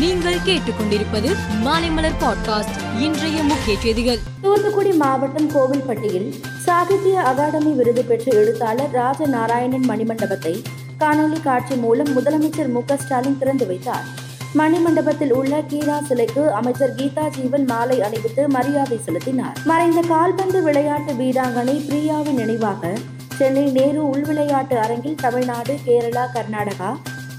நீங்கள் 0.00 0.44
கேட்டுக்கொண்டிருப்பது 0.44 1.30
மாலைமலர் 1.64 2.16
பாட்காஸ்ட் 2.20 2.76
இன்றைய 2.98 3.42
முக்கிய 3.42 3.78
செய்திகள். 3.80 4.18
தூத்துக்குடி 4.42 4.92
மாவட்டம் 4.92 5.50
கோவில்பட்டியில் 5.50 6.28
சாகித்ய 6.64 7.22
அகாடமி 7.22 7.72
விருது 7.72 8.04
பெற்ற 8.04 8.32
எழுத்தாளர் 8.32 8.90
ராஜ 8.90 9.26
நாராயணன் 9.26 9.88
மணிமண்டபத்தை 9.88 10.62
காணொலி 10.98 11.42
காட்சி 11.42 11.74
மூலம் 11.74 12.16
முதலமைச்சர் 12.16 12.68
மு 12.68 12.84
க 12.84 12.96
ஸ்டாலின் 12.96 13.38
திறந்து 13.38 13.66
வைத்தார். 13.66 14.06
மணிமண்டபத்தில் 14.56 15.30
உள்ள 15.30 15.62
கீரா 15.68 16.02
சிலைக்கு 16.02 16.52
அமைச்சர் 16.52 16.94
கீதா 16.94 17.28
ஜீவன் 17.28 17.64
மாலை 17.64 18.02
அணிவித்து 18.02 18.48
மரியாதை 18.48 19.00
செலுத்தினார். 19.04 19.56
மறைந்த 19.64 20.00
கால்பந்து 20.00 20.62
விளையாட்டு 20.62 21.12
வீராங்கனை 21.12 21.86
பிரியாவின் 21.88 22.34
நினைவாக 22.34 22.92
சென்னை 23.38 23.70
நேரு 23.70 24.10
உள்விளையாட்டு 24.10 24.78
அரங்கில் 24.78 25.14
தமிழ்நாடு 25.14 25.78
கேரளா 25.86 26.26
கர்நாடகா 26.34 26.96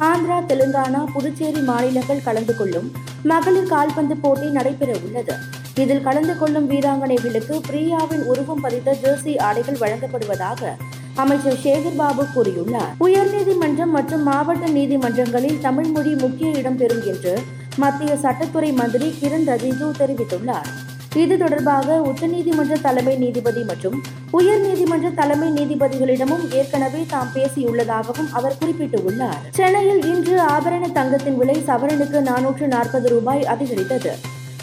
ஆந்திரா 0.08 0.38
தெலுங்கானா 0.50 1.00
புதுச்சேரி 1.14 1.62
மாநிலங்கள் 1.62 2.24
கலந்து 2.28 2.54
கொள்ளும் 2.56 2.88
மகளிர் 3.24 3.68
கால்பந்து 3.68 4.16
போட்டி 4.18 4.48
நடைபெற 4.50 4.92
உள்ளது 5.06 5.36
இதில் 5.76 6.02
கலந்து 6.02 6.34
கொள்ளும் 6.38 6.70
வீராங்கனைகளுக்கு 6.70 7.56
பிரியாவின் 7.68 8.24
உருவம் 8.32 8.62
பதித்த 8.62 8.96
ஜெர்சி 9.04 9.34
ஆடைகள் 9.40 9.80
வழங்கப்படுவதாக 9.84 10.72
அமைச்சர் 11.16 11.62
சேகர்பாபு 11.64 12.24
கூறியுள்ளார். 12.36 12.92
உயர்நீதிமன்றம் 13.06 13.94
மற்றும் 13.98 14.24
மாவட்ட 14.24 14.68
நீதிமன்றங்களில் 14.68 15.60
தமிழ் 15.60 15.92
மொழி 15.96 16.14
முக்கிய 16.16 16.52
இடம் 16.52 16.78
பெறும் 16.78 17.04
என்று 17.14 17.34
மத்திய 17.78 18.14
சட்டத்துறை 18.24 18.72
மந்திரி 18.74 19.10
கிரண் 19.22 19.50
ரிஜிஜு 19.52 19.90
தெரிவித்துள்ளார். 20.02 20.70
இது 21.16 21.38
தொடர்பாக 21.38 21.96
உச்சநீதிமன்ற 22.02 22.82
தலைமை 22.82 23.16
நீதிபதி 23.16 23.64
மற்றும் 23.64 24.04
உயர்நீதிமன்ற 24.38 25.14
தலைமை 25.14 25.50
நீதிபதிகளிடமும் 25.50 26.44
ஏற்கனவே 26.52 27.06
தாம் 27.10 27.32
பேசியுள்ளதாகவும் 27.34 28.30
அவர் 28.32 28.56
குறிப்பிட்டுள்ளார். 28.62 29.42
சென்னையில் 29.52 30.06
இன்று 30.06 30.40
ஆபரண 30.42 30.92
தங்கத்தின் 30.92 31.38
விலை 31.38 31.64
சவரனுக்கு 31.68 32.22
நானூற்று 32.30 32.68
நாற்பது 32.68 33.10
ரூபாய் 33.10 33.44
அதிகரித்தது. 33.46 34.14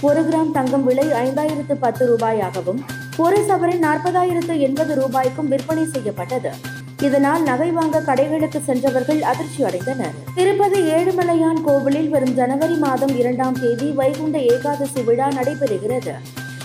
ஒரு 0.00 0.20
கிராம் 0.20 0.50
தங்கம் 0.52 0.84
விலை 0.84 1.06
ஐந்தாயிரத்து 1.24 1.74
பத்து 1.74 2.16
ரூபாயாகவும் 2.16 2.80
ஒரு 3.16 3.38
சவரன் 3.48 3.84
நாற்பதாயிரத்து 3.86 4.58
எண்பது 4.58 4.94
ரூபாய்க்கும் 4.94 5.48
விற்பனை 5.48 5.84
செய்யப்பட்டது. 5.84 6.52
இதனால் 7.02 7.42
நகை 7.42 7.70
வாங்க 7.70 8.00
கடைகளுக்கு 8.00 8.60
சென்றவர்கள் 8.64 9.22
அதிர்ச்சி 9.22 9.64
அடைந்தனர். 9.64 10.14
திருப்பதி 10.34 10.80
ஏழுமலையான் 10.80 11.60
கோவிலில் 11.64 12.08
வரும் 12.08 12.34
ஜனவரி 12.34 12.74
மாதம் 12.74 13.16
இரண்டாம் 13.16 13.60
தேதி 13.60 13.90
வைகுண்ட 13.90 14.38
ஏகாதசி 14.38 15.02
விழா 15.02 15.28
நடைபெறுகிறது. 15.28 16.14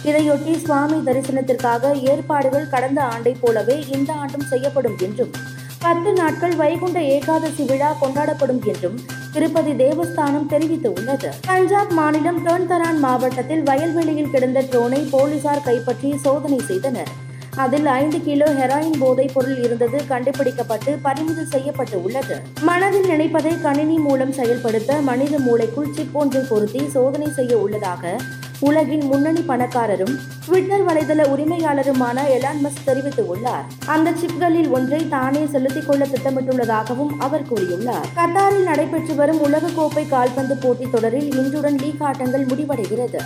இதையொட்டி 0.06 0.62
சுவாமி 0.62 0.98
தரிசனத்திற்காக 1.06 1.94
ஏற்பாடுகள் 1.94 2.67
கடந்த 2.67 3.03
ஆண்டை 3.03 3.36
போலவே 3.42 3.86
இந்த 3.92 4.14
ஆண்டும் 4.14 4.48
செய்யப்படும் 4.50 4.98
என்றும் 4.98 5.31
பத்து 5.80 6.14
நாட்கள் 6.14 6.56
வைகுண்ட 6.56 7.02
ஏகாதசி 7.02 7.64
விழா 7.64 7.95
கொண்டாடப்படும் 8.02 8.64
என்றும் 8.66 9.00
திருப்பதி 9.34 9.72
தேவஸ்தானம் 9.72 10.50
தெரிவித்துள்ளது. 10.50 11.30
பஞ்சாப் 11.45 11.92
மாநிலம் 11.92 12.45
டோன்தரான் 12.45 13.00
மாவட்டத்தில் 13.00 13.64
வயல்வெளியில் 13.64 14.30
கிடந்த 14.30 14.62
ட்ரோனை 14.62 15.09
போலீசார் 15.09 15.64
கைப்பற்றி 15.64 16.18
சோதனை 16.18 16.59
செய்தனர். 16.59 17.08
அதில் 17.56 17.86
ஐந்து 17.86 18.23
கிலோ 18.23 18.46
ஹெராயின் 18.46 19.00
போதைப் 19.00 19.32
பொருள் 19.34 19.64
இருந்தது 19.64 20.06
கண்டுபிடிக்கப்பட்டு 20.08 20.98
பறிமுதல் 21.02 21.46
செய்யப்பட்டு 21.46 22.04
உள்ளது. 22.04 22.42
மனதில் 22.62 23.06
நினைப்பதை 23.06 23.62
கணினி 23.62 23.98
மூலம் 23.98 24.32
செயல்படுத்த 24.32 25.02
மனித 25.02 25.40
மூளைக்குள் 25.40 25.92
சிப் 25.92 26.18
ஒன்று 26.18 26.46
பொருத்தி 26.50 26.90
சோதனை 26.90 27.31
செய்ய 27.31 27.58
உள்ளதாக 27.58 28.20
உலகின் 28.59 29.06
முன்னணி 29.06 29.42
பணக்காரரும் 29.42 30.20
ட்விட்டர் 30.46 30.86
வலைதள 30.86 31.26
உரிமையாளருமான 31.28 32.20
எலான் 32.30 32.62
மஸ்க் 32.64 32.88
தெரிவித்துள்ளார் 32.88 33.64
அந்த 33.86 34.12
சிப்களில் 34.12 34.70
ஒன்றை 34.70 35.09
தானே 35.09 35.46
செலுத்திக் 35.46 35.88
கொள்ள 35.88 36.06
திட்டமிட்டுள்ளதாகவும் 36.06 37.12
அவர் 37.20 37.54
கூறியுள்ளார். 37.54 38.06
கத்தாரில் 38.16 38.64
நடைபெற்று 38.64 39.16
வரும் 39.16 39.46
உலகக்கோப்பை 39.46 40.09
கால்பந்து 40.09 40.58
போட்டித் 40.58 40.92
தொடரில் 40.92 41.31
இன்றுடன் 41.31 41.78
லீக் 41.78 42.04
ஆட்டங்கள் 42.04 42.46
முடிவடைகிறது. 42.46 43.22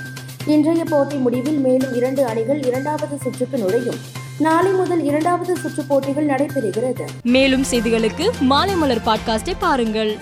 இன்றைய 0.47 0.83
போட்டி 0.83 1.15
முடிவில் 1.15 1.59
மேலும் 1.59 1.93
இரண்டு 1.93 2.25
அணிகள் 2.25 2.63
இரண்டாவது 2.63 3.17
சுற்றுக்கு 3.17 3.57
நுழையும். 3.57 3.95
நாளை 4.39 4.71
முதல் 4.71 5.03
இரண்டாவது 5.03 5.55
சுற்று 5.55 5.83
போட்டிகள் 5.83 6.25
நடைபெறுகிறது. 6.25 7.05
மேலும் 7.23 7.63
செய்திகளுக்கு 7.71 8.31
மாலைமலர் 8.49 9.01
பாட்காஸ்டை 9.05 9.53
பாருங்கள். 9.59 10.17